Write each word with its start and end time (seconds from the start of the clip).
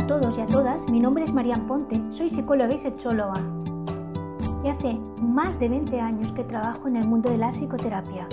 a 0.00 0.06
todos 0.06 0.38
y 0.38 0.40
a 0.40 0.46
todas, 0.46 0.88
mi 0.88 0.98
nombre 0.98 1.24
es 1.24 1.32
Marian 1.34 1.66
Ponte, 1.66 2.00
soy 2.08 2.30
psicóloga 2.30 2.72
y 2.72 2.78
sexóloga. 2.78 3.34
Y 4.64 4.68
hace 4.68 4.98
más 5.20 5.60
de 5.60 5.68
20 5.68 6.00
años 6.00 6.32
que 6.32 6.42
trabajo 6.42 6.88
en 6.88 6.96
el 6.96 7.06
mundo 7.06 7.28
de 7.28 7.36
la 7.36 7.50
psicoterapia. 7.50 8.26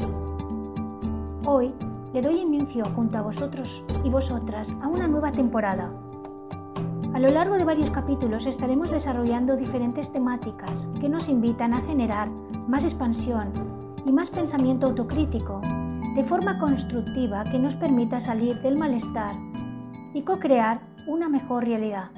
Hoy 1.45 1.73
le 2.13 2.21
doy 2.21 2.38
inicio 2.38 2.85
junto 2.95 3.17
a 3.17 3.21
vosotros 3.21 3.83
y 4.05 4.09
vosotras 4.09 4.73
a 4.81 4.88
una 4.88 5.09
nueva 5.09 5.34
temporada. 5.34 5.91
A 7.13 7.20
lo 7.20 7.27
largo 7.27 7.55
de 7.55 7.66
varios 7.66 7.91
capítulos 7.91 8.45
estaremos 8.45 8.89
desarrollando 8.89 9.57
diferentes 9.57 10.13
temáticas 10.13 10.88
que 11.02 11.09
nos 11.09 11.27
invitan 11.27 11.73
a 11.73 11.81
generar 11.81 12.29
más 12.70 12.86
expansión 12.86 13.52
y 14.05 14.13
más 14.13 14.29
pensamiento 14.29 14.88
autocrítico, 14.88 15.59
de 16.15 16.23
forma 16.23 16.59
constructiva 16.59 17.43
que 17.43 17.59
nos 17.59 17.75
permita 17.75 18.21
salir 18.21 18.61
del 18.61 18.77
malestar 18.77 19.36
y 20.13 20.21
co-crear 20.21 20.87
una 21.07 21.29
mejor 21.29 21.66
realidad. 21.66 22.11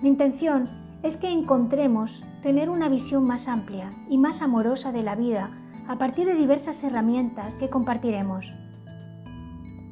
Mi 0.00 0.08
intención 0.08 0.68
es 1.02 1.16
que 1.16 1.30
encontremos 1.30 2.24
tener 2.42 2.68
una 2.68 2.88
visión 2.88 3.24
más 3.24 3.48
amplia 3.48 3.92
y 4.10 4.18
más 4.18 4.42
amorosa 4.42 4.90
de 4.92 5.02
la 5.02 5.14
vida 5.14 5.50
a 5.88 5.96
partir 5.96 6.26
de 6.26 6.34
diversas 6.34 6.82
herramientas 6.82 7.54
que 7.54 7.70
compartiremos. 7.70 8.52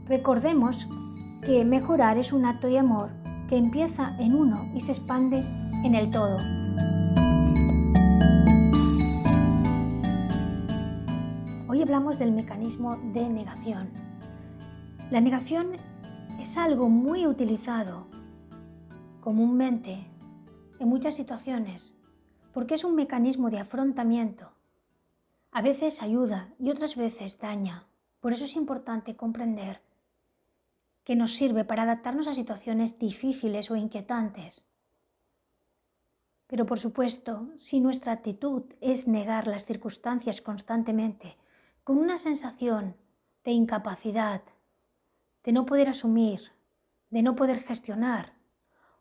Recordemos 0.07 0.89
que 1.43 1.65
mejorar 1.65 2.19
es 2.19 2.33
un 2.33 2.45
acto 2.45 2.67
de 2.67 2.81
amor 2.81 3.11
que 3.49 3.57
empieza 3.57 4.17
en 4.19 4.35
uno 4.35 4.65
y 4.75 4.81
se 4.81 4.93
expande 4.93 5.39
en 5.85 5.95
el 5.95 6.11
todo. 6.11 6.39
Hoy 11.69 11.83
hablamos 11.83 12.19
del 12.19 12.33
mecanismo 12.33 12.97
de 13.13 13.29
negación. 13.29 13.89
La 15.11 15.21
negación 15.21 15.90
es 16.41 16.57
algo 16.57 16.89
muy 16.89 17.27
utilizado 17.27 18.07
comúnmente 19.21 20.07
en 20.79 20.89
muchas 20.89 21.15
situaciones 21.15 21.95
porque 22.55 22.77
es 22.77 22.85
un 22.85 22.95
mecanismo 22.95 23.51
de 23.51 23.59
afrontamiento. 23.59 24.51
A 25.53 25.61
veces 25.61 26.03
ayuda 26.03 26.55
y 26.59 26.71
otras 26.71 26.97
veces 26.97 27.39
daña. 27.39 27.85
Por 28.21 28.33
eso 28.33 28.47
es 28.47 28.57
importante 28.57 29.17
comprender 29.17 29.83
que 31.05 31.15
nos 31.15 31.35
sirve 31.35 31.65
para 31.65 31.83
adaptarnos 31.83 32.27
a 32.27 32.35
situaciones 32.35 32.99
difíciles 32.99 33.71
o 33.71 33.77
inquietantes. 33.77 34.63
Pero 36.47 36.65
por 36.65 36.81
supuesto, 36.81 37.49
si 37.59 37.81
nuestra 37.81 38.13
actitud 38.13 38.63
es 38.81 39.07
negar 39.07 39.47
las 39.47 39.67
circunstancias 39.67 40.41
constantemente, 40.41 41.37
con 41.85 41.99
una 41.99 42.17
sensación 42.17 42.97
de 43.45 43.53
incapacidad, 43.53 44.43
de 45.45 45.53
no 45.53 45.67
poder 45.67 45.89
asumir, 45.89 46.53
de 47.11 47.23
no 47.23 47.37
poder 47.37 47.63
gestionar, 47.63 48.35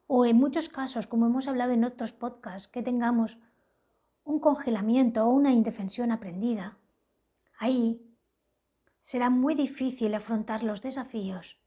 o 0.08 0.26
en 0.26 0.38
muchos 0.38 0.70
casos, 0.70 1.06
como 1.08 1.28
hemos 1.28 1.48
hablado 1.48 1.72
en 1.74 1.84
otros 1.84 2.14
podcasts, 2.14 2.68
que 2.68 2.82
tengamos 2.82 3.38
un 4.24 4.40
congelamiento 4.40 5.26
o 5.26 5.30
una 5.30 5.52
indefensión 5.52 6.12
aprendida, 6.12 6.78
ahí 7.60 8.02
será 9.02 9.30
muy 9.30 9.56
difícil 9.56 10.14
afrontar 10.16 10.64
los 10.64 10.82
desafíos 10.82 11.58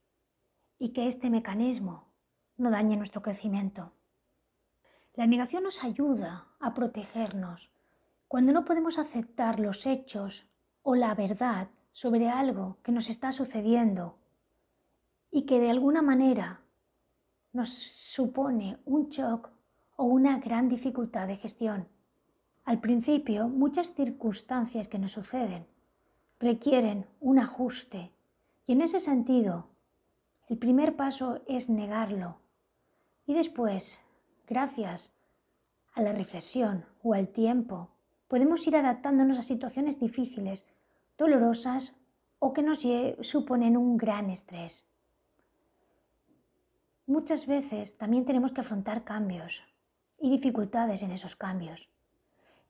y 0.78 0.93
que 0.93 1.06
este 1.06 1.31
mecanismo 1.31 2.12
no 2.56 2.70
dañe 2.70 2.97
nuestro 2.97 3.23
crecimiento. 3.23 3.93
La 5.15 5.27
negación 5.27 5.65
nos 5.65 5.84
ayuda 5.84 6.47
a 6.59 6.75
protegernos 6.75 7.70
cuando 8.28 8.53
no 8.53 8.65
podemos 8.65 8.98
aceptar 8.98 9.61
los 9.61 9.87
hechos 9.87 10.47
o 10.83 10.95
la 10.95 11.15
verdad 11.15 11.69
sobre 11.93 12.31
algo 12.31 12.78
que 12.83 12.93
nos 12.93 13.11
está 13.11 13.31
sucediendo 13.31 14.19
y 15.33 15.47
que 15.47 15.58
de 15.58 15.70
alguna 15.70 16.02
manera 16.02 16.61
nos 17.52 17.70
supone 17.70 18.78
un 18.84 19.08
shock 19.08 19.50
o 19.97 20.05
una 20.05 20.38
gran 20.38 20.69
dificultad 20.69 21.27
de 21.27 21.38
gestión. 21.38 21.88
Al 22.65 22.81
principio, 22.81 23.48
muchas 23.48 23.94
circunstancias 23.94 24.88
que 24.88 24.98
nos 24.98 25.12
suceden 25.12 25.66
requieren 26.38 27.06
un 27.21 27.38
ajuste 27.38 28.12
y 28.66 28.72
en 28.72 28.82
ese 28.82 29.00
sentido, 29.00 29.66
el 30.48 30.59
primer 30.59 30.97
paso 30.97 31.41
es 31.48 31.69
negarlo 31.69 32.37
y 33.26 33.34
después, 33.34 34.00
gracias 34.47 35.12
a 35.94 36.03
la 36.03 36.12
reflexión 36.12 36.84
o 37.03 37.15
al 37.15 37.28
tiempo, 37.28 37.88
podemos 38.28 38.66
ir 38.66 38.76
adaptándonos 38.76 39.38
a 39.38 39.42
situaciones 39.42 39.98
difíciles, 39.98 40.66
dolorosas 41.16 41.94
o 42.38 42.53
que 42.53 42.62
nos 42.62 42.87
suponen 43.21 43.76
un 43.76 43.97
gran 43.97 44.28
estrés. 44.31 44.87
Muchas 47.07 47.47
veces 47.47 47.99
también 47.99 48.25
tenemos 48.25 48.53
que 48.53 48.61
afrontar 48.61 49.05
cambios 49.05 49.63
y 50.21 50.31
dificultades 50.31 51.03
en 51.03 51.11
esos 51.11 51.35
cambios. 51.35 51.89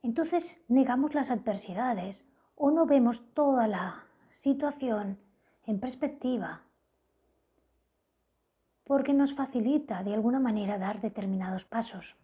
Entonces 0.02 0.62
negamos 0.68 1.14
las 1.14 1.30
adversidades 1.30 2.24
o 2.56 2.70
no 2.70 2.86
vemos 2.86 3.22
toda 3.34 3.68
la 3.68 4.04
situación 4.30 5.18
en 5.66 5.78
perspectiva 5.78 6.62
porque 8.84 9.12
nos 9.12 9.34
facilita 9.34 10.02
de 10.02 10.14
alguna 10.14 10.40
manera 10.40 10.78
dar 10.78 11.00
determinados 11.00 11.64
pasos. 11.64 12.16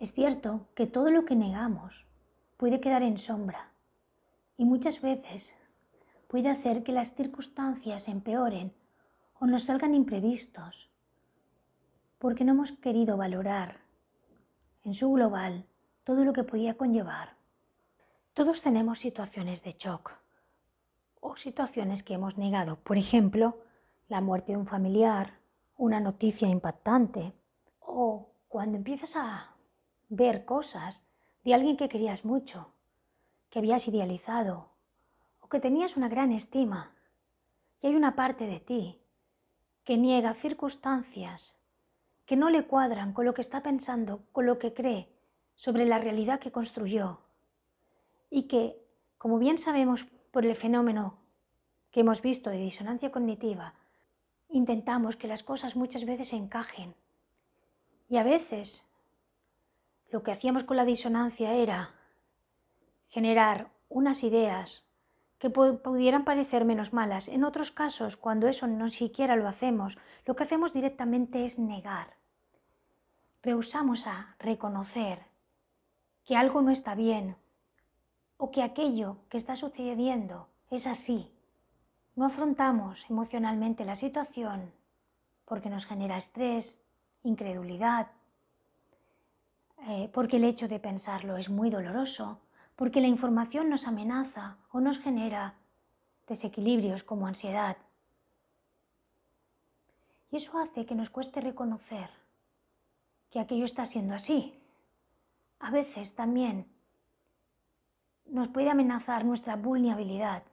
Es 0.00 0.12
cierto 0.12 0.66
que 0.74 0.86
todo 0.86 1.10
lo 1.10 1.24
que 1.24 1.36
negamos 1.36 2.06
puede 2.56 2.80
quedar 2.80 3.02
en 3.02 3.18
sombra 3.18 3.70
y 4.56 4.64
muchas 4.64 5.00
veces 5.00 5.54
puede 6.28 6.48
hacer 6.48 6.82
que 6.82 6.92
las 6.92 7.14
circunstancias 7.14 8.08
empeoren 8.08 8.72
o 9.40 9.46
nos 9.46 9.64
salgan 9.64 9.94
imprevistos, 9.94 10.90
porque 12.18 12.44
no 12.44 12.52
hemos 12.52 12.72
querido 12.72 13.16
valorar 13.16 13.80
en 14.82 14.94
su 14.94 15.10
global 15.12 15.66
todo 16.04 16.24
lo 16.24 16.32
que 16.32 16.44
podía 16.44 16.76
conllevar. 16.76 17.36
Todos 18.34 18.62
tenemos 18.62 18.98
situaciones 18.98 19.62
de 19.62 19.72
shock 19.72 20.12
o 21.20 21.36
situaciones 21.36 22.02
que 22.02 22.14
hemos 22.14 22.38
negado. 22.38 22.76
Por 22.76 22.96
ejemplo, 22.96 23.58
la 24.08 24.20
muerte 24.20 24.52
de 24.52 24.58
un 24.58 24.66
familiar, 24.66 25.38
una 25.76 26.00
noticia 26.00 26.48
impactante 26.48 27.32
o 27.80 28.30
cuando 28.48 28.76
empiezas 28.76 29.16
a 29.16 29.54
ver 30.08 30.44
cosas 30.44 31.02
de 31.44 31.54
alguien 31.54 31.76
que 31.76 31.88
querías 31.88 32.24
mucho, 32.24 32.72
que 33.50 33.58
habías 33.58 33.86
idealizado 33.86 34.70
o 35.40 35.48
que 35.48 35.60
tenías 35.60 35.96
una 35.96 36.08
gran 36.08 36.32
estima 36.32 36.94
y 37.80 37.88
hay 37.88 37.94
una 37.94 38.16
parte 38.16 38.46
de 38.46 38.60
ti 38.60 39.00
que 39.88 39.96
niega 39.96 40.34
circunstancias 40.34 41.54
que 42.26 42.36
no 42.36 42.50
le 42.50 42.66
cuadran 42.66 43.14
con 43.14 43.24
lo 43.24 43.32
que 43.32 43.40
está 43.40 43.62
pensando, 43.62 44.20
con 44.32 44.44
lo 44.44 44.58
que 44.58 44.74
cree 44.74 45.08
sobre 45.54 45.86
la 45.86 45.96
realidad 45.96 46.40
que 46.40 46.52
construyó 46.52 47.20
y 48.28 48.42
que, 48.48 48.76
como 49.16 49.38
bien 49.38 49.56
sabemos 49.56 50.04
por 50.30 50.44
el 50.44 50.54
fenómeno 50.56 51.16
que 51.90 52.00
hemos 52.00 52.20
visto 52.20 52.50
de 52.50 52.58
disonancia 52.58 53.10
cognitiva, 53.10 53.76
intentamos 54.50 55.16
que 55.16 55.26
las 55.26 55.42
cosas 55.42 55.74
muchas 55.74 56.04
veces 56.04 56.34
encajen. 56.34 56.94
Y 58.10 58.18
a 58.18 58.24
veces 58.24 58.84
lo 60.10 60.22
que 60.22 60.32
hacíamos 60.32 60.64
con 60.64 60.76
la 60.76 60.84
disonancia 60.84 61.54
era 61.54 61.94
generar 63.08 63.70
unas 63.88 64.22
ideas 64.22 64.84
que 65.38 65.50
pudieran 65.50 66.24
parecer 66.24 66.64
menos 66.64 66.92
malas. 66.92 67.28
En 67.28 67.44
otros 67.44 67.70
casos, 67.70 68.16
cuando 68.16 68.48
eso 68.48 68.66
no 68.66 68.88
siquiera 68.88 69.36
lo 69.36 69.48
hacemos, 69.48 69.98
lo 70.26 70.34
que 70.34 70.42
hacemos 70.42 70.72
directamente 70.72 71.44
es 71.44 71.58
negar. 71.58 72.16
Rehusamos 73.42 74.06
a 74.06 74.34
reconocer 74.38 75.26
que 76.24 76.36
algo 76.36 76.60
no 76.60 76.70
está 76.70 76.94
bien 76.94 77.36
o 78.36 78.50
que 78.50 78.62
aquello 78.62 79.16
que 79.28 79.36
está 79.36 79.54
sucediendo 79.54 80.48
es 80.70 80.86
así. 80.86 81.30
No 82.16 82.26
afrontamos 82.26 83.06
emocionalmente 83.08 83.84
la 83.84 83.94
situación 83.94 84.72
porque 85.44 85.70
nos 85.70 85.86
genera 85.86 86.18
estrés, 86.18 86.78
incredulidad, 87.22 88.08
eh, 89.86 90.10
porque 90.12 90.36
el 90.36 90.44
hecho 90.44 90.68
de 90.68 90.80
pensarlo 90.80 91.36
es 91.36 91.48
muy 91.48 91.70
doloroso 91.70 92.40
porque 92.78 93.00
la 93.00 93.08
información 93.08 93.68
nos 93.68 93.88
amenaza 93.88 94.56
o 94.70 94.78
nos 94.78 95.00
genera 95.00 95.54
desequilibrios 96.28 97.02
como 97.02 97.26
ansiedad. 97.26 97.76
Y 100.30 100.36
eso 100.36 100.56
hace 100.60 100.86
que 100.86 100.94
nos 100.94 101.10
cueste 101.10 101.40
reconocer 101.40 102.08
que 103.30 103.40
aquello 103.40 103.64
está 103.64 103.84
siendo 103.84 104.14
así. 104.14 104.54
A 105.58 105.72
veces 105.72 106.14
también 106.14 106.68
nos 108.26 108.46
puede 108.46 108.70
amenazar 108.70 109.24
nuestra 109.24 109.56
vulnerabilidad 109.56 110.44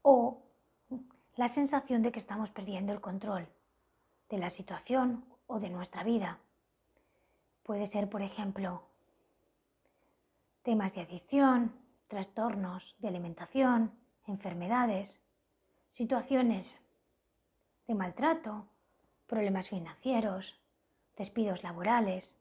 o 0.00 0.40
la 1.36 1.48
sensación 1.48 2.00
de 2.00 2.10
que 2.10 2.20
estamos 2.20 2.48
perdiendo 2.52 2.94
el 2.94 3.02
control 3.02 3.46
de 4.30 4.38
la 4.38 4.48
situación 4.48 5.26
o 5.46 5.60
de 5.60 5.68
nuestra 5.68 6.04
vida. 6.04 6.38
Puede 7.64 7.86
ser, 7.86 8.08
por 8.08 8.22
ejemplo, 8.22 8.93
temas 10.64 10.94
de 10.94 11.02
adicción, 11.02 11.72
trastornos 12.08 12.96
de 12.98 13.08
alimentación, 13.08 13.92
enfermedades, 14.26 15.20
situaciones 15.92 16.76
de 17.86 17.94
maltrato 17.94 18.66
problemas 19.26 19.68
financieros, 19.68 20.60
despidos 21.16 21.62
laborales. 21.62 22.34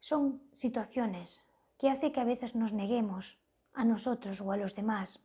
Son 0.00 0.42
situaciones 0.52 1.42
que 1.78 1.90
hace 1.90 2.12
que 2.12 2.20
a 2.20 2.24
veces 2.24 2.54
nos 2.54 2.72
neguemos 2.72 3.38
a 3.74 3.84
nosotros 3.84 4.40
o 4.40 4.50
a 4.50 4.56
los 4.56 4.74
demás. 4.74 5.20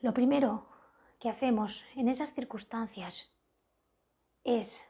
Lo 0.00 0.12
primero 0.12 0.68
que 1.20 1.28
hacemos 1.28 1.84
en 1.94 2.08
esas 2.08 2.32
circunstancias 2.34 3.32
es 4.44 4.86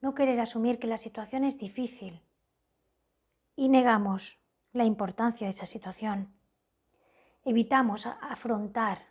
no 0.00 0.14
querer 0.14 0.40
asumir 0.40 0.78
que 0.78 0.86
la 0.86 0.98
situación 0.98 1.44
es 1.44 1.58
difícil 1.58 2.22
y 3.56 3.70
negamos 3.70 4.38
la 4.72 4.84
importancia 4.84 5.46
de 5.46 5.50
esa 5.50 5.66
situación. 5.66 6.32
Evitamos 7.44 8.06
afrontar 8.06 9.06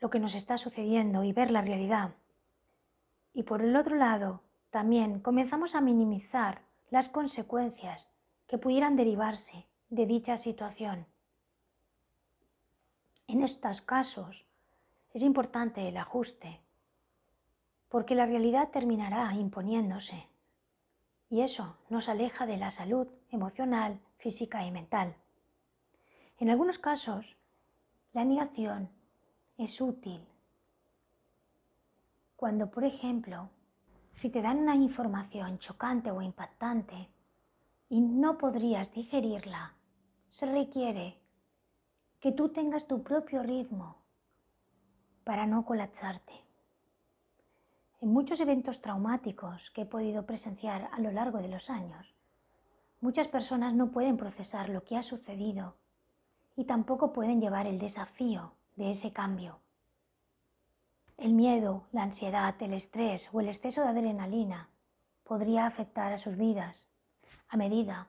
lo 0.00 0.10
que 0.10 0.18
nos 0.18 0.34
está 0.34 0.58
sucediendo 0.58 1.22
y 1.22 1.32
ver 1.32 1.50
la 1.50 1.62
realidad. 1.62 2.14
Y 3.32 3.44
por 3.44 3.62
el 3.62 3.76
otro 3.76 3.96
lado, 3.96 4.42
también 4.70 5.20
comenzamos 5.20 5.74
a 5.74 5.80
minimizar 5.80 6.62
las 6.90 7.08
consecuencias 7.08 8.08
que 8.48 8.58
pudieran 8.58 8.96
derivarse 8.96 9.66
de 9.88 10.06
dicha 10.06 10.36
situación. 10.36 11.06
En 13.28 13.42
estos 13.42 13.80
casos 13.80 14.44
es 15.12 15.22
importante 15.22 15.88
el 15.88 15.96
ajuste, 15.96 16.60
porque 17.88 18.14
la 18.14 18.26
realidad 18.26 18.70
terminará 18.70 19.32
imponiéndose 19.34 20.28
y 21.28 21.40
eso 21.40 21.76
nos 21.88 22.08
aleja 22.08 22.46
de 22.46 22.56
la 22.56 22.70
salud 22.70 23.08
emocional, 23.30 24.00
física 24.18 24.64
y 24.64 24.70
mental. 24.70 25.14
En 26.38 26.50
algunos 26.50 26.78
casos, 26.78 27.36
la 28.12 28.24
negación 28.24 28.90
es 29.58 29.80
útil. 29.80 30.26
Cuando, 32.36 32.70
por 32.70 32.84
ejemplo, 32.84 33.48
si 34.12 34.30
te 34.30 34.42
dan 34.42 34.58
una 34.58 34.74
información 34.74 35.58
chocante 35.58 36.10
o 36.10 36.22
impactante 36.22 37.08
y 37.88 38.00
no 38.00 38.38
podrías 38.38 38.92
digerirla, 38.92 39.74
se 40.28 40.46
requiere 40.46 41.18
que 42.20 42.32
tú 42.32 42.48
tengas 42.48 42.86
tu 42.86 43.02
propio 43.02 43.42
ritmo 43.42 43.96
para 45.24 45.46
no 45.46 45.64
colapsarte. 45.64 46.32
En 48.00 48.12
muchos 48.12 48.40
eventos 48.40 48.80
traumáticos 48.80 49.70
que 49.70 49.82
he 49.82 49.86
podido 49.86 50.26
presenciar 50.26 50.90
a 50.92 51.00
lo 51.00 51.10
largo 51.10 51.38
de 51.38 51.48
los 51.48 51.70
años, 51.70 52.14
muchas 53.00 53.28
personas 53.28 53.74
no 53.74 53.90
pueden 53.90 54.16
procesar 54.16 54.68
lo 54.68 54.84
que 54.84 54.96
ha 54.96 55.02
sucedido 55.02 55.76
y 56.56 56.64
tampoco 56.64 57.12
pueden 57.12 57.40
llevar 57.40 57.66
el 57.66 57.78
desafío 57.78 58.52
de 58.76 58.90
ese 58.90 59.12
cambio. 59.12 59.58
El 61.16 61.32
miedo, 61.32 61.84
la 61.92 62.02
ansiedad, 62.02 62.54
el 62.60 62.74
estrés 62.74 63.28
o 63.32 63.40
el 63.40 63.48
exceso 63.48 63.82
de 63.82 63.88
adrenalina 63.88 64.68
podría 65.24 65.66
afectar 65.66 66.12
a 66.12 66.18
sus 66.18 66.36
vidas 66.36 66.86
a 67.48 67.56
medida 67.56 68.08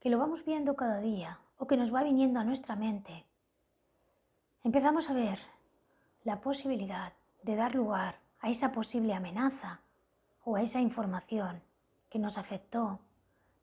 que 0.00 0.10
lo 0.10 0.18
vamos 0.18 0.44
viendo 0.44 0.76
cada 0.76 1.00
día 1.00 1.38
o 1.58 1.66
que 1.66 1.76
nos 1.76 1.92
va 1.92 2.02
viniendo 2.02 2.38
a 2.38 2.44
nuestra 2.44 2.76
mente. 2.76 3.24
Empezamos 4.62 5.10
a 5.10 5.14
ver 5.14 5.40
la 6.24 6.40
posibilidad 6.40 7.12
de 7.42 7.56
dar 7.56 7.74
lugar 7.74 8.20
a 8.40 8.50
esa 8.50 8.72
posible 8.72 9.14
amenaza 9.14 9.80
o 10.44 10.56
a 10.56 10.62
esa 10.62 10.80
información 10.80 11.62
que 12.10 12.18
nos 12.18 12.38
afectó 12.38 13.00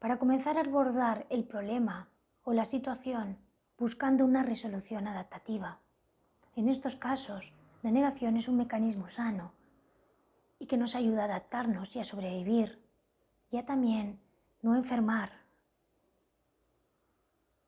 para 0.03 0.19
comenzar 0.19 0.57
a 0.57 0.59
abordar 0.59 1.25
el 1.29 1.45
problema 1.45 2.09
o 2.43 2.51
la 2.51 2.65
situación 2.65 3.37
buscando 3.77 4.25
una 4.25 4.43
resolución 4.43 5.07
adaptativa. 5.07 5.79
En 6.57 6.67
estos 6.67 6.97
casos, 6.97 7.53
la 7.83 7.89
negación 7.89 8.35
es 8.35 8.49
un 8.49 8.57
mecanismo 8.57 9.07
sano 9.07 9.53
y 10.59 10.67
que 10.67 10.75
nos 10.75 10.95
ayuda 10.95 11.21
a 11.21 11.25
adaptarnos 11.27 11.95
y 11.95 12.01
a 12.01 12.03
sobrevivir, 12.03 12.83
ya 13.49 13.65
también 13.65 14.19
no 14.61 14.75
enfermar. 14.75 15.31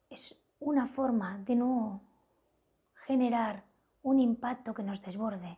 Es 0.10 0.38
una 0.60 0.88
forma 0.88 1.38
de 1.38 1.56
no 1.56 2.02
generar 3.06 3.64
un 4.04 4.20
impacto 4.20 4.74
que 4.74 4.84
nos 4.84 5.02
desborde 5.02 5.58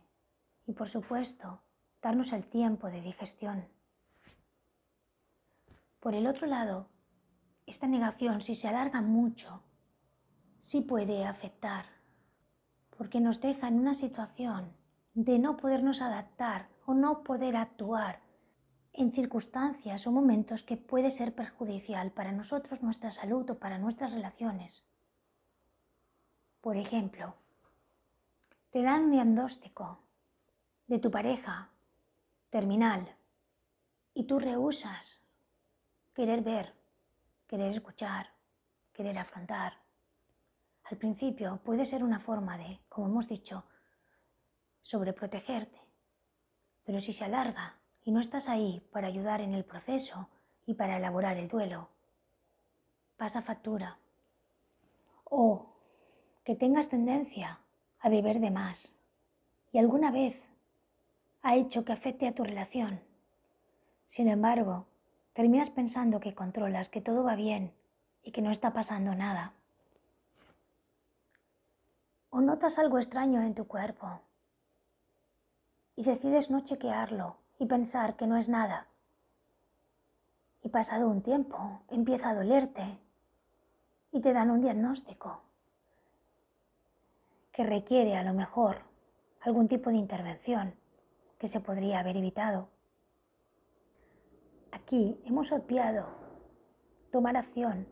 y 0.64 0.74
por 0.74 0.88
supuesto 0.88 1.60
darnos 2.00 2.32
el 2.32 2.44
tiempo 2.44 2.86
de 2.86 3.00
digestión. 3.00 3.66
Por 6.00 6.14
el 6.14 6.26
otro 6.26 6.46
lado, 6.46 6.88
esta 7.66 7.86
negación 7.86 8.40
si 8.40 8.54
se 8.54 8.68
alarga 8.68 9.00
mucho, 9.00 9.62
sí 10.60 10.80
puede 10.80 11.24
afectar 11.24 11.86
porque 12.96 13.20
nos 13.20 13.40
deja 13.40 13.68
en 13.68 13.78
una 13.78 13.94
situación 13.94 14.72
de 15.14 15.38
no 15.38 15.56
podernos 15.56 16.02
adaptar 16.02 16.68
o 16.86 16.94
no 16.94 17.22
poder 17.22 17.56
actuar 17.56 18.20
en 18.92 19.12
circunstancias 19.12 20.06
o 20.06 20.12
momentos 20.12 20.62
que 20.62 20.76
puede 20.76 21.10
ser 21.10 21.34
perjudicial 21.34 22.10
para 22.10 22.32
nosotros, 22.32 22.82
nuestra 22.82 23.12
salud 23.12 23.48
o 23.50 23.58
para 23.58 23.78
nuestras 23.78 24.12
relaciones. 24.12 24.84
Por 26.60 26.76
ejemplo, 26.76 27.34
te 28.70 28.82
dan 28.82 29.04
un 29.04 29.10
diagnóstico 29.12 30.00
de 30.88 30.98
tu 30.98 31.10
pareja 31.10 31.70
terminal 32.50 33.14
y 34.14 34.24
tú 34.24 34.40
rehusas 34.40 35.20
querer 36.18 36.42
ver, 36.42 36.74
querer 37.46 37.70
escuchar, 37.70 38.26
querer 38.92 39.16
afrontar 39.18 39.74
al 40.90 40.98
principio 40.98 41.60
puede 41.62 41.86
ser 41.86 42.02
una 42.02 42.18
forma 42.18 42.58
de, 42.58 42.80
como 42.88 43.06
hemos 43.06 43.28
dicho, 43.28 43.62
sobreprotegerte, 44.82 45.78
pero 46.84 47.00
si 47.00 47.12
se 47.12 47.24
alarga 47.24 47.76
y 48.02 48.10
no 48.10 48.18
estás 48.18 48.48
ahí 48.48 48.80
para 48.90 49.06
ayudar 49.06 49.40
en 49.42 49.54
el 49.54 49.64
proceso 49.64 50.28
y 50.66 50.74
para 50.74 50.96
elaborar 50.96 51.36
el 51.36 51.46
duelo, 51.46 51.88
pasa 53.16 53.40
factura. 53.40 53.96
O 55.22 55.66
que 56.42 56.56
tengas 56.56 56.88
tendencia 56.88 57.60
a 58.00 58.08
beber 58.08 58.40
de 58.40 58.50
más 58.50 58.92
y 59.70 59.78
alguna 59.78 60.10
vez 60.10 60.52
ha 61.42 61.54
hecho 61.54 61.84
que 61.84 61.92
afecte 61.92 62.26
a 62.26 62.34
tu 62.34 62.42
relación. 62.42 62.98
Sin 64.08 64.26
embargo, 64.26 64.88
terminas 65.38 65.70
pensando 65.70 66.18
que 66.18 66.34
controlas, 66.34 66.88
que 66.88 67.00
todo 67.00 67.22
va 67.22 67.36
bien 67.36 67.72
y 68.24 68.32
que 68.32 68.42
no 68.42 68.50
está 68.50 68.72
pasando 68.72 69.14
nada 69.14 69.52
o 72.30 72.40
notas 72.40 72.76
algo 72.76 72.98
extraño 72.98 73.40
en 73.42 73.54
tu 73.54 73.68
cuerpo 73.68 74.20
y 75.94 76.02
decides 76.02 76.50
no 76.50 76.62
chequearlo 76.62 77.36
y 77.60 77.66
pensar 77.66 78.16
que 78.16 78.26
no 78.26 78.36
es 78.36 78.48
nada. 78.48 78.88
Y 80.64 80.70
pasado 80.70 81.08
un 81.08 81.22
tiempo 81.22 81.82
empieza 81.88 82.30
a 82.30 82.34
dolerte 82.34 82.98
y 84.10 84.20
te 84.20 84.32
dan 84.32 84.50
un 84.50 84.60
diagnóstico 84.60 85.40
que 87.52 87.62
requiere 87.62 88.16
a 88.16 88.24
lo 88.24 88.34
mejor 88.34 88.78
algún 89.42 89.68
tipo 89.68 89.90
de 89.90 89.98
intervención 89.98 90.74
que 91.38 91.46
se 91.46 91.60
podría 91.60 92.00
haber 92.00 92.16
evitado. 92.16 92.70
Aquí 94.82 95.20
hemos 95.24 95.50
obviado 95.52 96.06
tomar 97.10 97.36
acción, 97.36 97.86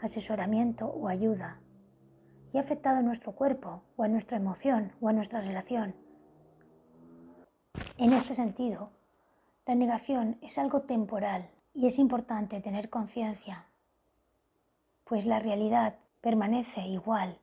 asesoramiento 0.00 0.86
o 0.86 1.08
ayuda 1.08 1.60
y 2.52 2.58
ha 2.58 2.62
afectado 2.62 2.98
a 2.98 3.02
nuestro 3.02 3.32
cuerpo 3.32 3.82
o 3.96 4.02
a 4.02 4.08
nuestra 4.08 4.38
emoción 4.38 4.92
o 5.00 5.08
a 5.08 5.12
nuestra 5.12 5.40
relación. 5.40 5.94
En 7.98 8.12
este 8.12 8.34
sentido, 8.34 8.90
la 9.66 9.74
negación 9.74 10.38
es 10.40 10.58
algo 10.58 10.82
temporal 10.82 11.50
y 11.74 11.86
es 11.86 11.98
importante 11.98 12.60
tener 12.60 12.88
conciencia, 12.88 13.66
pues 15.04 15.26
la 15.26 15.38
realidad 15.38 15.96
permanece 16.20 16.86
igual 16.86 17.38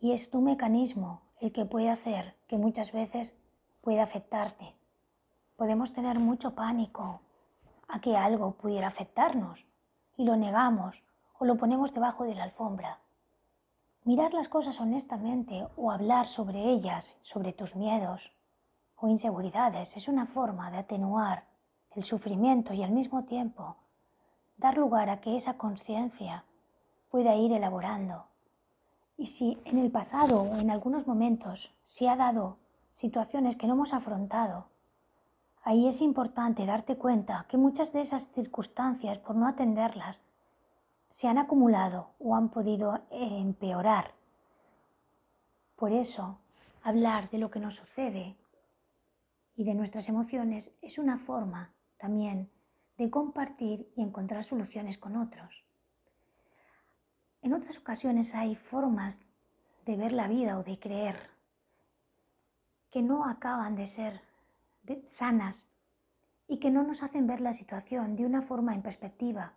y 0.00 0.12
es 0.12 0.30
tu 0.30 0.40
mecanismo 0.40 1.22
el 1.40 1.52
que 1.52 1.64
puede 1.64 1.88
hacer 1.88 2.36
que 2.48 2.58
muchas 2.58 2.92
veces 2.92 3.36
pueda 3.80 4.02
afectarte. 4.02 4.74
Podemos 5.56 5.92
tener 5.92 6.18
mucho 6.18 6.54
pánico 6.54 7.20
a 7.94 8.00
que 8.00 8.16
algo 8.16 8.56
pudiera 8.56 8.88
afectarnos 8.88 9.64
y 10.16 10.24
lo 10.24 10.34
negamos 10.36 11.00
o 11.38 11.44
lo 11.44 11.56
ponemos 11.56 11.94
debajo 11.94 12.24
de 12.24 12.34
la 12.34 12.42
alfombra. 12.42 12.98
Mirar 14.02 14.34
las 14.34 14.48
cosas 14.48 14.80
honestamente 14.80 15.68
o 15.76 15.92
hablar 15.92 16.26
sobre 16.26 16.72
ellas, 16.72 17.18
sobre 17.22 17.52
tus 17.52 17.76
miedos 17.76 18.32
o 18.96 19.06
inseguridades, 19.06 19.96
es 19.96 20.08
una 20.08 20.26
forma 20.26 20.72
de 20.72 20.78
atenuar 20.78 21.44
el 21.92 22.02
sufrimiento 22.02 22.74
y 22.74 22.82
al 22.82 22.90
mismo 22.90 23.26
tiempo 23.26 23.76
dar 24.56 24.76
lugar 24.76 25.08
a 25.08 25.20
que 25.20 25.36
esa 25.36 25.56
conciencia 25.56 26.44
pueda 27.10 27.36
ir 27.36 27.52
elaborando. 27.52 28.26
Y 29.16 29.28
si 29.28 29.56
en 29.66 29.78
el 29.78 29.92
pasado 29.92 30.42
o 30.42 30.56
en 30.56 30.72
algunos 30.72 31.06
momentos 31.06 31.72
se 31.84 32.08
ha 32.08 32.16
dado 32.16 32.58
situaciones 32.90 33.54
que 33.54 33.68
no 33.68 33.74
hemos 33.74 33.94
afrontado, 33.94 34.73
ahí 35.64 35.88
es 35.88 36.00
importante 36.02 36.66
darte 36.66 36.96
cuenta 36.96 37.46
que 37.48 37.56
muchas 37.56 37.92
de 37.92 38.02
esas 38.02 38.30
circunstancias, 38.32 39.18
por 39.18 39.34
no 39.34 39.48
atenderlas, 39.48 40.20
se 41.10 41.26
han 41.26 41.38
acumulado 41.38 42.10
o 42.18 42.36
han 42.36 42.50
podido 42.50 42.96
eh, 43.10 43.38
empeorar. 43.40 44.12
Por 45.76 45.92
eso, 45.92 46.38
hablar 46.82 47.30
de 47.30 47.38
lo 47.38 47.50
que 47.50 47.60
nos 47.60 47.76
sucede 47.76 48.36
y 49.56 49.64
de 49.64 49.74
nuestras 49.74 50.08
emociones 50.08 50.70
es 50.82 50.98
una 50.98 51.16
forma 51.16 51.72
también 51.98 52.50
de 52.98 53.10
compartir 53.10 53.90
y 53.96 54.02
encontrar 54.02 54.44
soluciones 54.44 54.98
con 54.98 55.16
otros. 55.16 55.64
En 57.42 57.54
otras 57.54 57.78
ocasiones 57.78 58.34
hay 58.34 58.54
formas 58.54 59.18
de 59.86 59.96
ver 59.96 60.12
la 60.12 60.28
vida 60.28 60.58
o 60.58 60.62
de 60.62 60.78
creer 60.78 61.30
que 62.90 63.02
no 63.02 63.24
acaban 63.24 63.76
de 63.76 63.86
ser 63.86 64.20
sanas 65.06 65.66
y 66.46 66.58
que 66.58 66.70
no 66.70 66.82
nos 66.82 67.02
hacen 67.02 67.26
ver 67.26 67.40
la 67.40 67.54
situación 67.54 68.16
de 68.16 68.26
una 68.26 68.42
forma 68.42 68.74
en 68.74 68.82
perspectiva. 68.82 69.54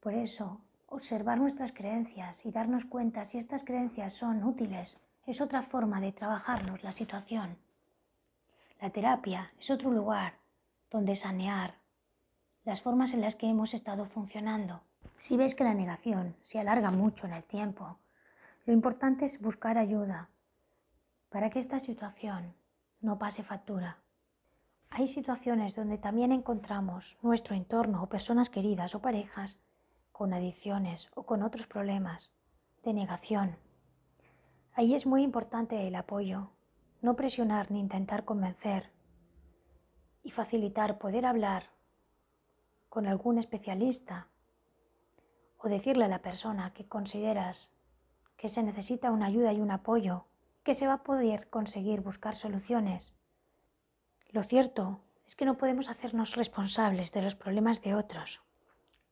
Por 0.00 0.14
eso, 0.14 0.60
observar 0.86 1.38
nuestras 1.38 1.72
creencias 1.72 2.44
y 2.44 2.50
darnos 2.50 2.84
cuenta 2.84 3.24
si 3.24 3.38
estas 3.38 3.64
creencias 3.64 4.14
son 4.14 4.42
útiles 4.44 4.96
es 5.26 5.40
otra 5.40 5.62
forma 5.62 6.00
de 6.00 6.12
trabajarnos 6.12 6.82
la 6.82 6.92
situación. 6.92 7.56
La 8.80 8.90
terapia 8.90 9.52
es 9.58 9.70
otro 9.70 9.92
lugar 9.92 10.34
donde 10.90 11.14
sanear 11.14 11.76
las 12.64 12.82
formas 12.82 13.14
en 13.14 13.20
las 13.20 13.36
que 13.36 13.48
hemos 13.48 13.74
estado 13.74 14.06
funcionando. 14.06 14.82
Si 15.18 15.36
ves 15.36 15.54
que 15.54 15.64
la 15.64 15.74
negación 15.74 16.34
se 16.42 16.58
alarga 16.58 16.90
mucho 16.90 17.26
en 17.26 17.32
el 17.32 17.44
tiempo, 17.44 17.96
lo 18.66 18.72
importante 18.72 19.24
es 19.24 19.40
buscar 19.40 19.78
ayuda 19.78 20.28
para 21.30 21.50
que 21.50 21.58
esta 21.58 21.80
situación 21.80 22.54
no 23.02 23.18
pase 23.18 23.42
factura. 23.42 23.98
Hay 24.88 25.08
situaciones 25.08 25.74
donde 25.74 25.98
también 25.98 26.32
encontramos 26.32 27.18
nuestro 27.22 27.56
entorno 27.56 28.02
o 28.02 28.08
personas 28.08 28.48
queridas 28.48 28.94
o 28.94 29.02
parejas 29.02 29.58
con 30.12 30.32
adicciones 30.32 31.10
o 31.14 31.24
con 31.24 31.42
otros 31.42 31.66
problemas 31.66 32.30
de 32.82 32.94
negación. 32.94 33.56
Ahí 34.74 34.94
es 34.94 35.06
muy 35.06 35.22
importante 35.22 35.86
el 35.86 35.94
apoyo, 35.96 36.50
no 37.00 37.16
presionar 37.16 37.70
ni 37.70 37.80
intentar 37.80 38.24
convencer 38.24 38.90
y 40.22 40.30
facilitar 40.30 40.98
poder 40.98 41.26
hablar 41.26 41.64
con 42.88 43.06
algún 43.06 43.38
especialista 43.38 44.28
o 45.58 45.68
decirle 45.68 46.04
a 46.04 46.08
la 46.08 46.22
persona 46.22 46.72
que 46.72 46.86
consideras 46.86 47.72
que 48.36 48.48
se 48.48 48.62
necesita 48.62 49.10
una 49.10 49.26
ayuda 49.26 49.52
y 49.52 49.60
un 49.60 49.70
apoyo, 49.70 50.26
que 50.62 50.74
se 50.74 50.86
va 50.86 50.94
a 50.94 51.02
poder 51.02 51.48
conseguir 51.50 52.00
buscar 52.00 52.36
soluciones. 52.36 53.12
Lo 54.30 54.42
cierto 54.42 55.00
es 55.26 55.36
que 55.36 55.44
no 55.44 55.58
podemos 55.58 55.88
hacernos 55.88 56.36
responsables 56.36 57.12
de 57.12 57.22
los 57.22 57.34
problemas 57.34 57.82
de 57.82 57.94
otros, 57.94 58.42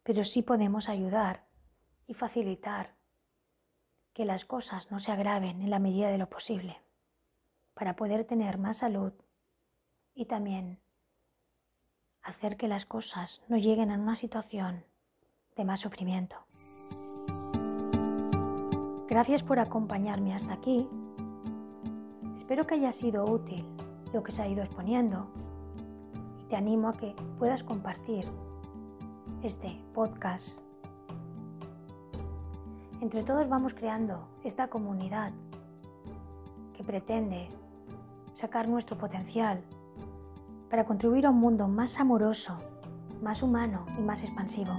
pero 0.03 0.25
sí 0.25 0.43
podemos 0.43 0.89
ayudar 0.89 1.47
y 2.07 2.15
facilitar 2.15 2.95
que 4.13 4.25
las 4.25 4.45
cosas 4.45 4.91
no 4.91 4.99
se 4.99 5.13
agraven 5.13 5.61
en 5.61 5.71
la 5.71 5.79
medida 5.79 6.09
de 6.09 6.19
lo 6.19 6.29
posible, 6.29 6.81
para 7.75 7.97
poder 7.97 8.25
tener 8.25 8.59
más 8.59 8.79
salud 8.79 9.13
y 10.15 10.27
también 10.27 10.81
hacer 12.23 12.57
que 12.57 12.69
las 12.69 12.87
cosas 12.87 13.43
no 13.49 13.57
lleguen 13.57 13.91
a 13.91 13.95
una 13.95 14.17
situación 14.17 14.85
de 15.57 15.65
más 15.65 15.81
sufrimiento. 15.81 16.37
Gracias 19.09 19.43
por 19.43 19.59
acompañarme 19.59 20.35
hasta 20.35 20.55
aquí. 20.55 20.89
Espero 22.41 22.67
que 22.67 22.75
haya 22.75 22.91
sido 22.91 23.23
útil 23.31 23.67
lo 24.15 24.23
que 24.23 24.33
se 24.33 24.41
ha 24.41 24.49
ido 24.49 24.63
exponiendo 24.63 25.27
y 26.41 26.45
te 26.49 26.57
animo 26.57 26.89
a 26.89 26.95
que 26.95 27.15
puedas 27.39 27.63
compartir 27.63 28.25
este 29.43 29.79
podcast 29.93 30.59
entre 33.03 33.23
todos 33.25 33.47
vamos 33.47 33.75
creando 33.75 34.27
esta 34.43 34.69
comunidad 34.69 35.33
que 36.75 36.83
pretende 36.83 37.51
sacar 38.33 38.69
nuestro 38.69 38.97
potencial 38.97 39.63
para 40.71 40.87
contribuir 40.87 41.27
a 41.27 41.31
un 41.31 41.41
mundo 41.41 41.69
más 41.69 42.01
amoroso, 42.01 42.57
más 43.23 43.43
humano 43.43 43.85
y 43.99 44.01
más 44.01 44.25
expansivo. 44.25 44.73